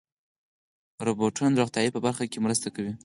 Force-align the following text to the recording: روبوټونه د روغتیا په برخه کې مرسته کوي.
روبوټونه 1.05 1.49
د 1.51 1.57
روغتیا 1.61 1.93
په 1.95 1.99
برخه 2.05 2.23
کې 2.31 2.43
مرسته 2.45 2.67
کوي. 2.75 2.93